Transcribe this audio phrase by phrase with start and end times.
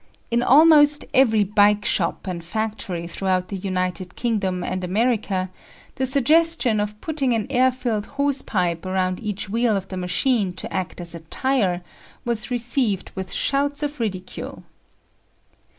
[0.31, 5.51] In almost every "bike" shop and factory throughout the United Kingdom and America,
[5.93, 10.73] the suggestion of putting an air filled hosepipe around each wheel of the machine to
[10.73, 11.83] act as a tyre
[12.25, 14.63] was received with shouts of ridicule!